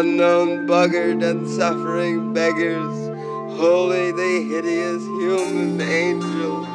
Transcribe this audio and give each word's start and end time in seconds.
unknown 0.00 0.66
buggard 0.66 1.22
and 1.22 1.48
suffering 1.48 2.34
beggars. 2.34 2.94
Holy 3.56 4.12
the 4.12 4.44
hideous 4.46 5.02
human 5.02 5.80
angel. 5.80 6.66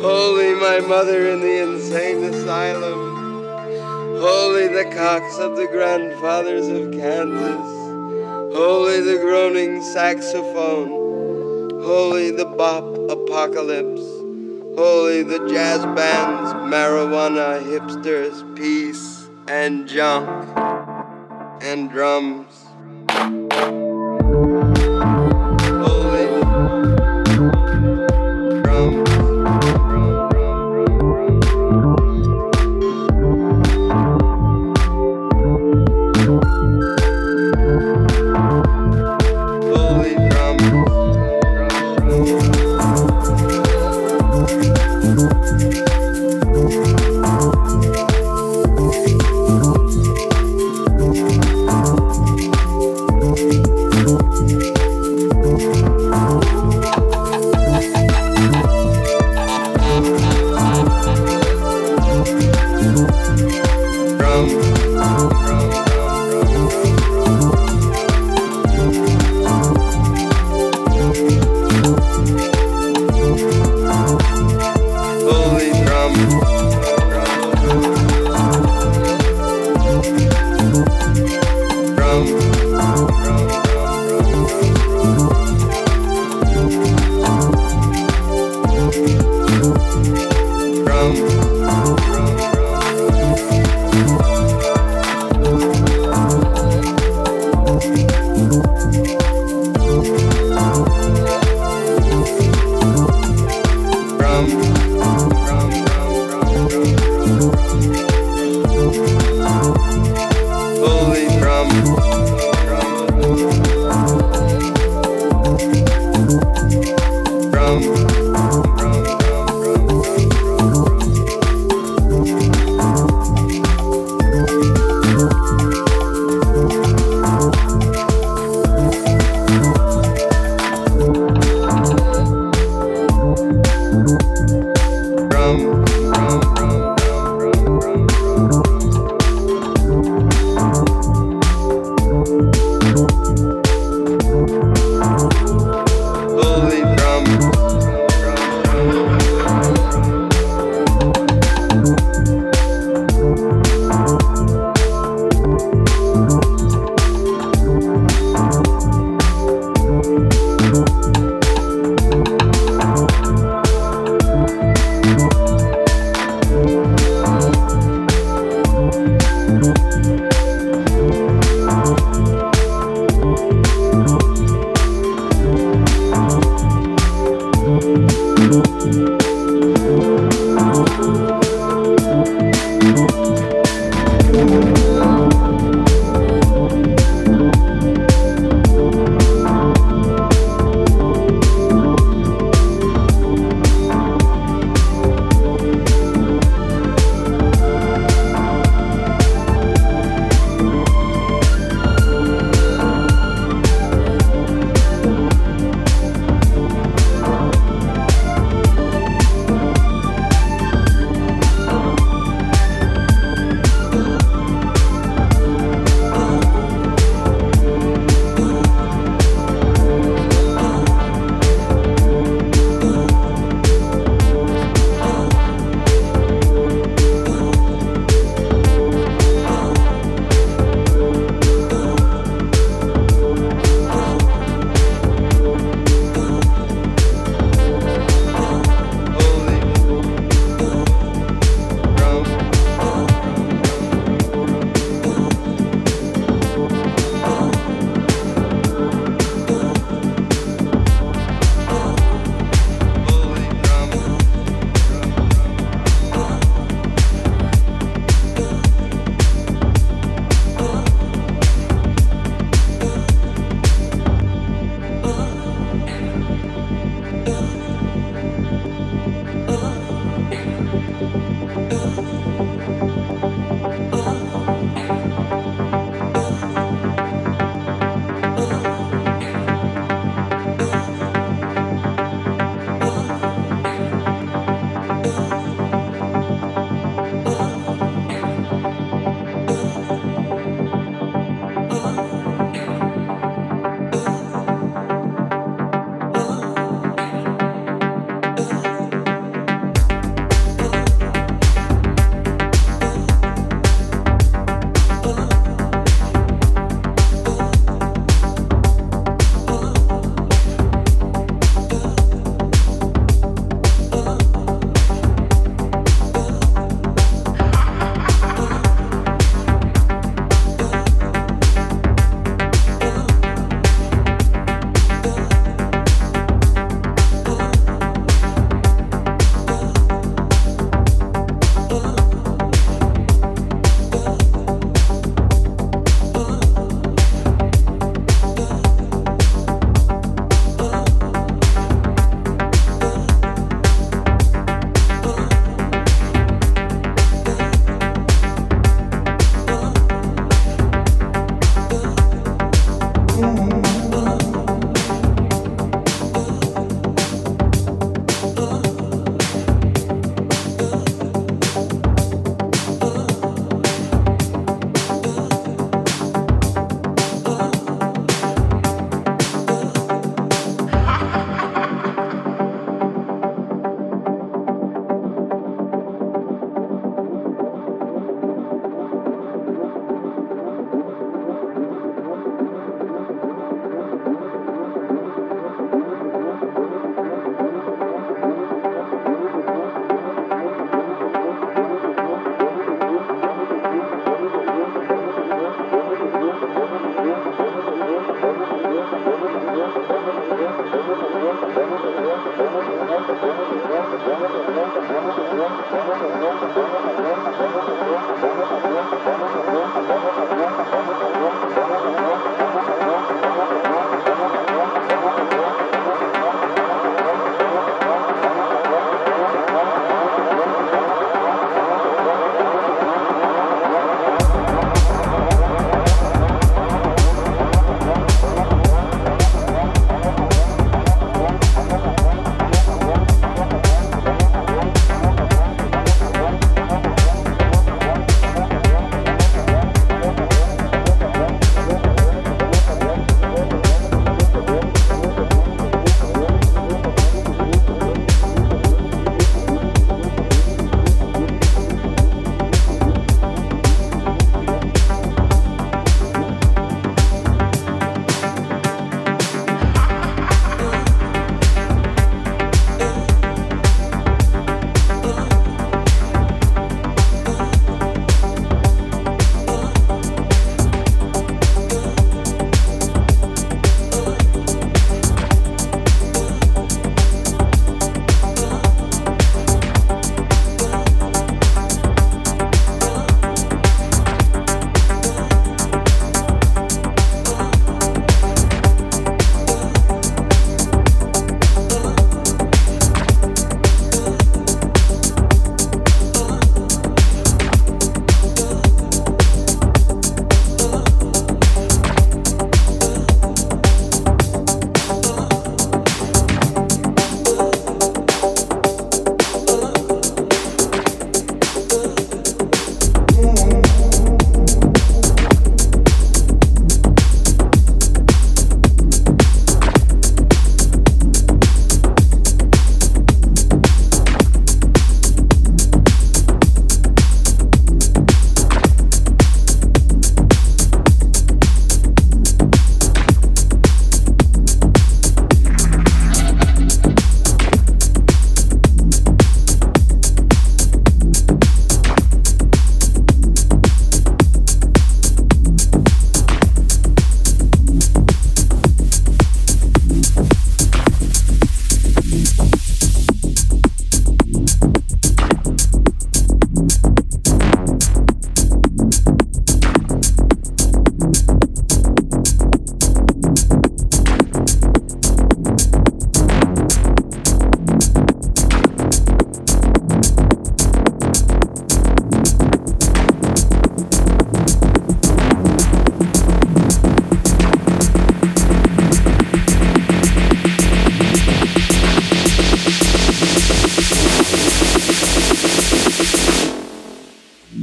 Holy 0.00 0.54
my 0.54 0.78
mother 0.78 1.28
in 1.30 1.40
the 1.40 1.62
insane 1.64 2.22
asylum. 2.22 3.16
Holy 4.20 4.68
the 4.68 4.88
cocks 4.94 5.38
of 5.38 5.56
the 5.56 5.66
grandfathers 5.66 6.68
of 6.68 6.92
Kansas. 6.92 7.66
Holy 8.56 9.00
the 9.00 9.18
groaning 9.20 9.82
saxophone. 9.82 10.90
Holy 11.82 12.30
the 12.30 12.44
bop 12.44 12.84
apocalypse. 13.10 14.06
Holy 14.78 15.24
the 15.24 15.48
jazz 15.48 15.84
bands, 15.96 16.52
marijuana, 16.72 17.60
hipsters, 17.60 18.56
peace, 18.56 19.28
and 19.48 19.88
junk, 19.88 20.28
and 21.64 21.90
drums. 21.90 22.53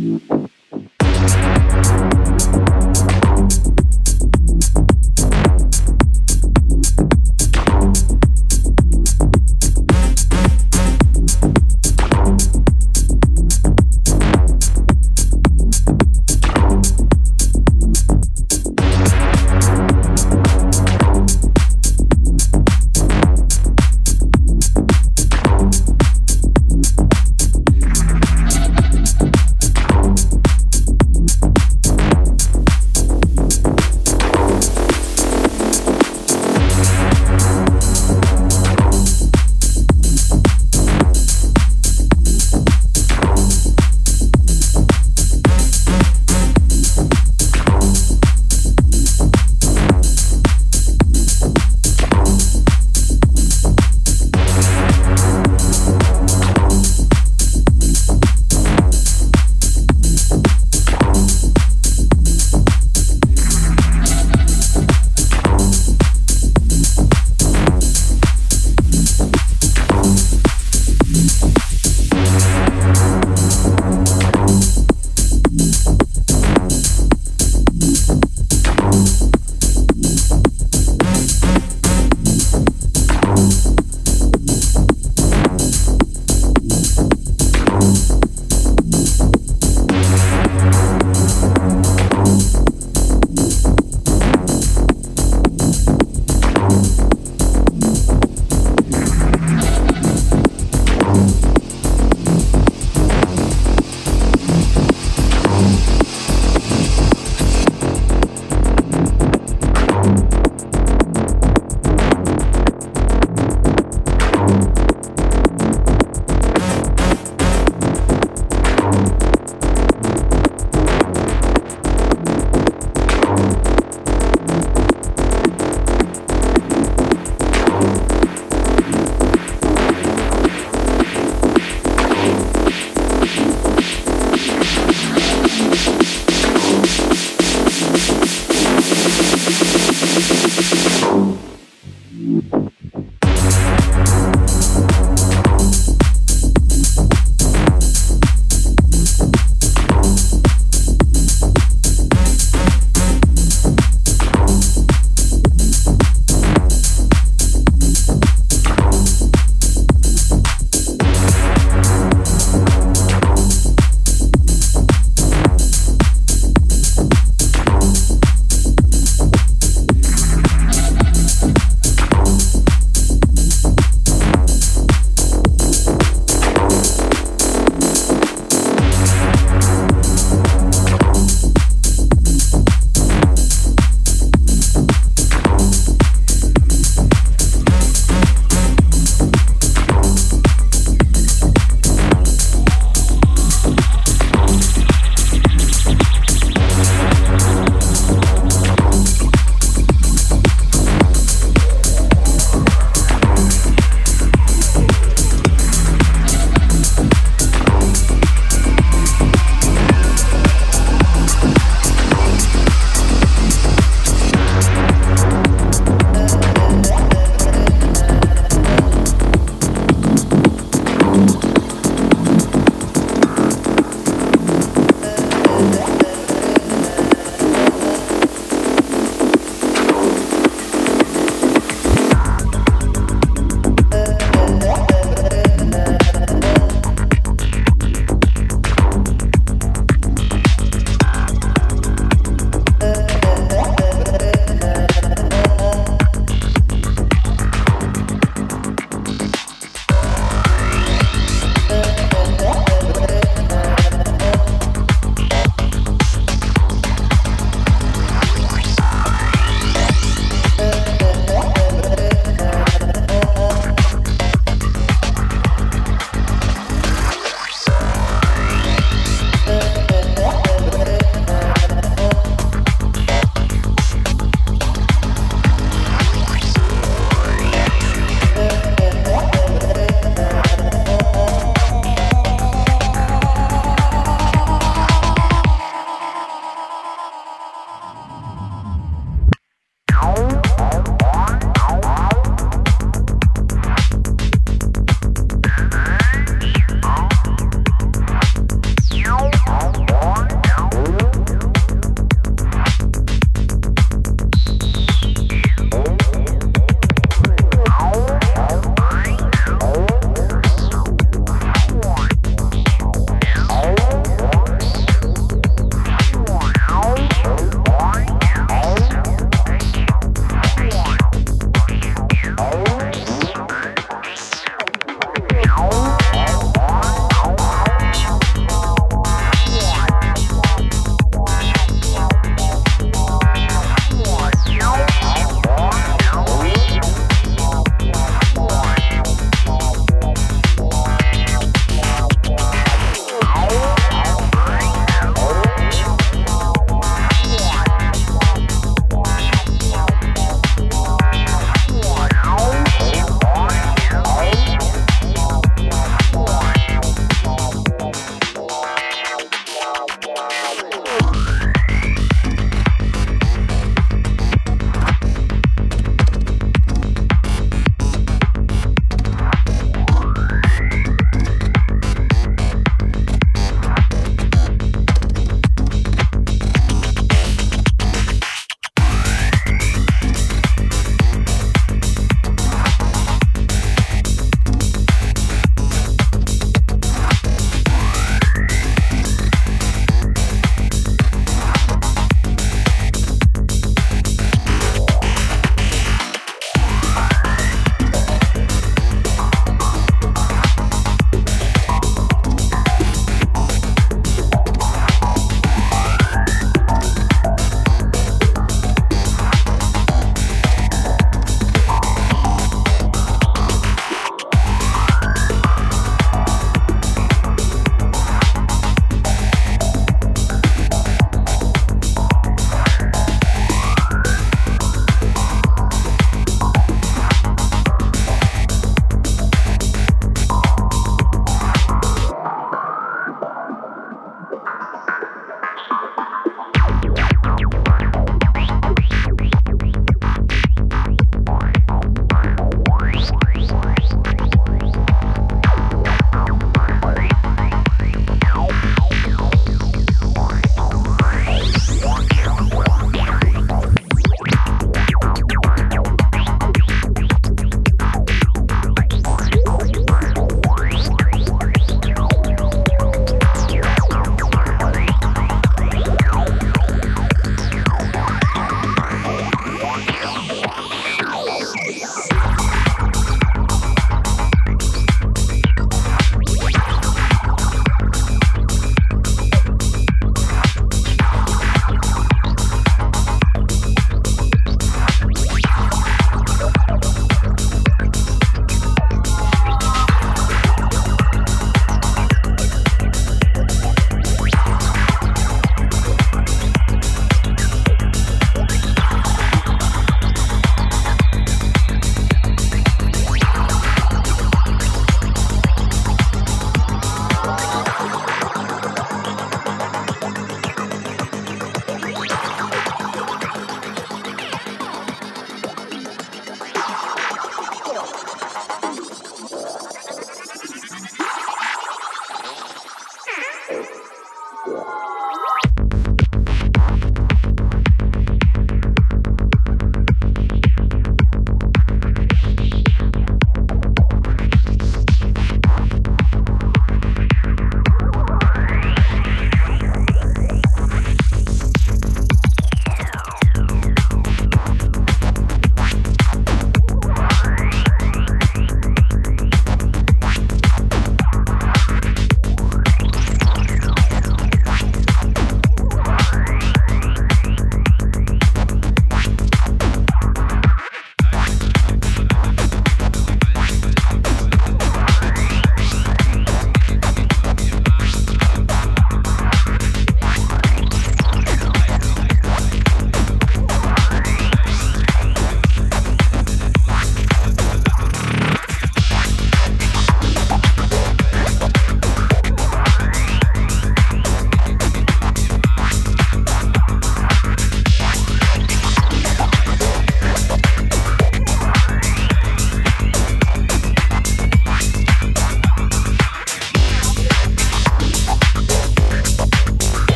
Música 0.00 0.49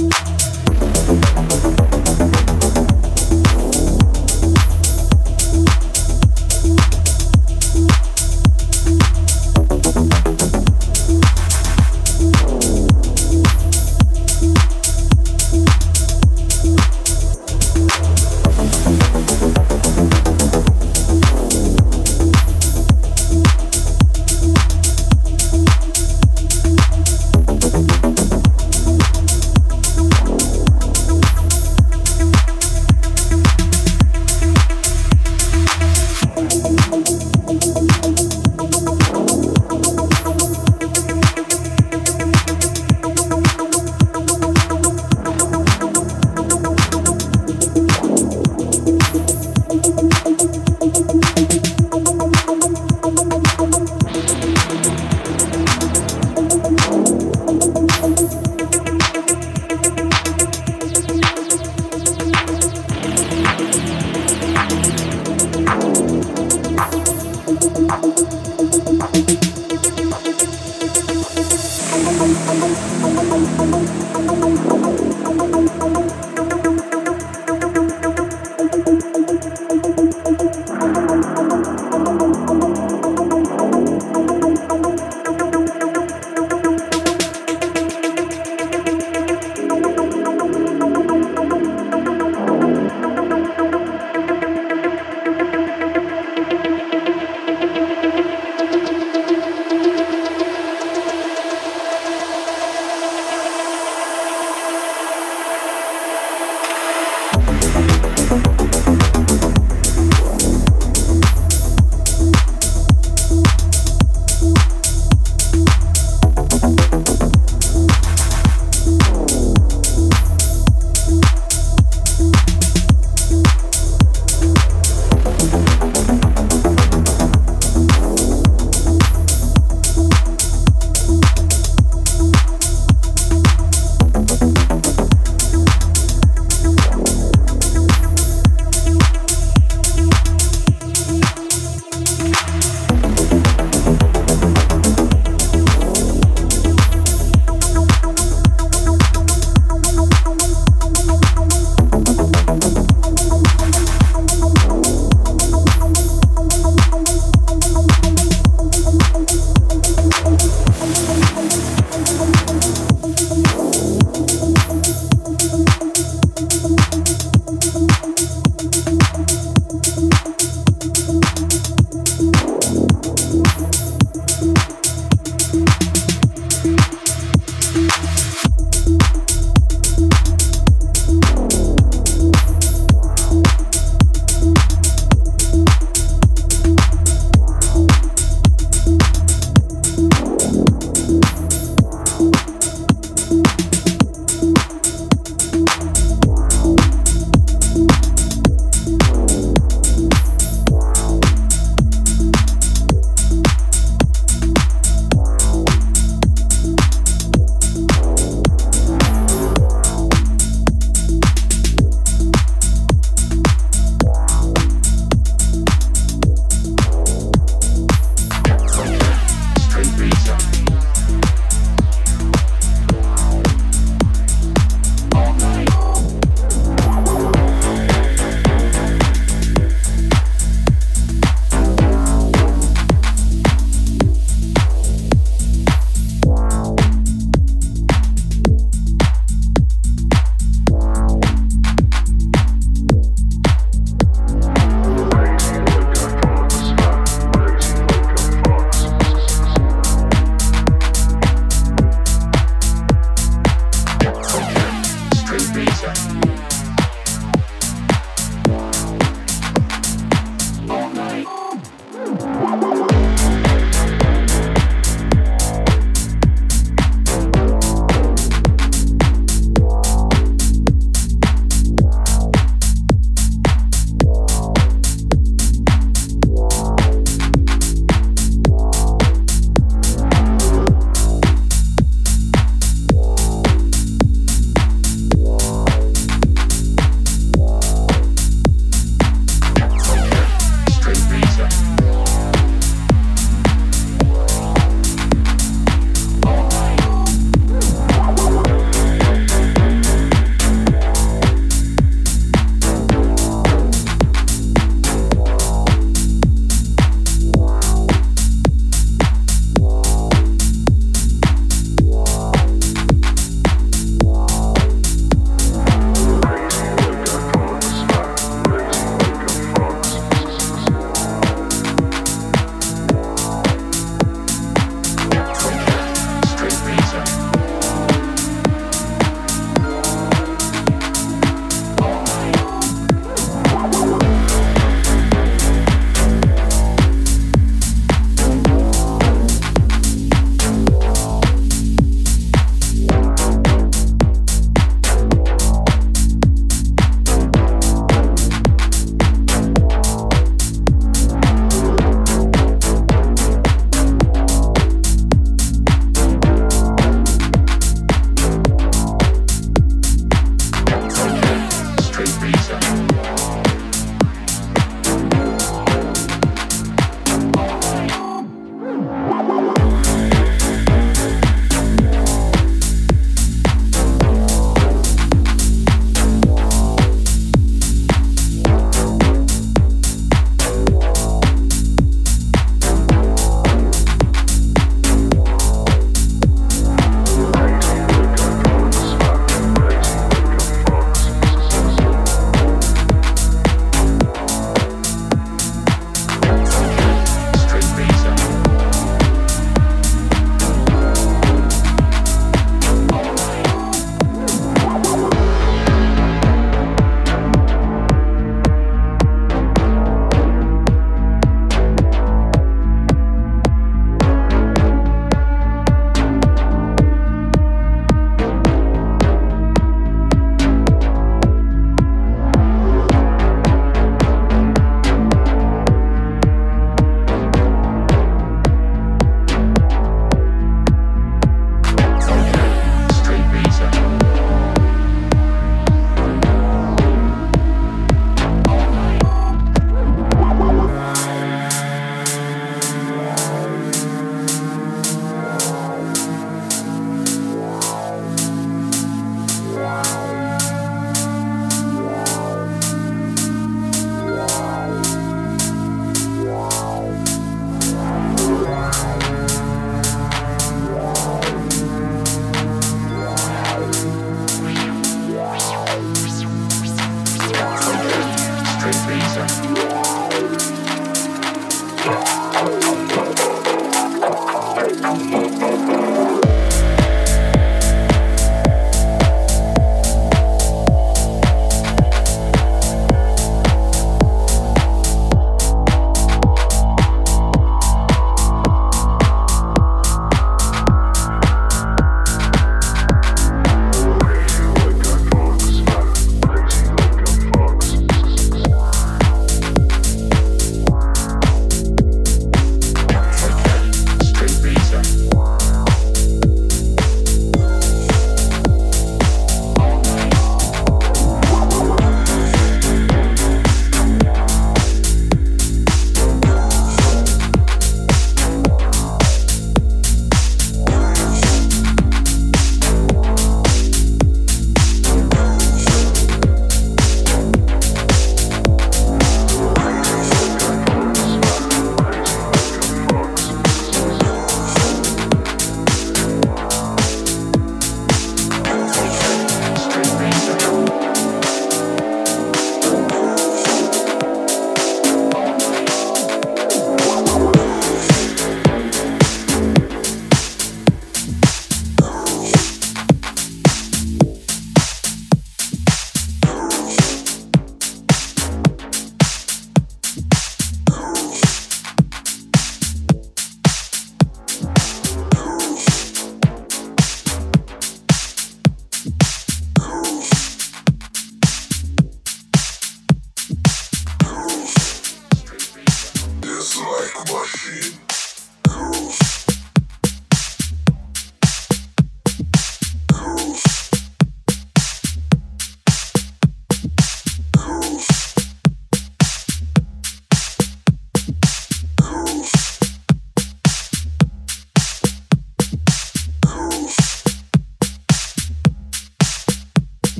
you 0.00 0.29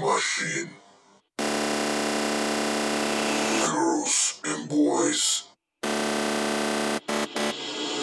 machine. 0.00 0.70
Girls 3.66 4.40
and 4.44 4.68
boys. 4.68 5.44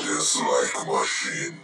Dislike 0.03 0.87
machine. 0.87 1.59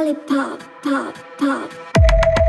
lollipop, 0.00 0.62
pop, 0.82 1.14
pop. 1.36 2.39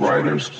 Riders. 0.00 0.50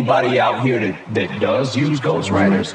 Anybody 0.00 0.40
out 0.40 0.64
here 0.64 0.80
that, 0.80 1.14
that 1.14 1.40
does 1.40 1.76
use 1.76 2.00
ghostwriters, 2.00 2.74